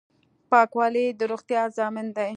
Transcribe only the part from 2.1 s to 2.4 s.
دی.